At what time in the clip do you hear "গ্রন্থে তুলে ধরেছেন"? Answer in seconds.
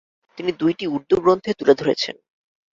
1.23-2.15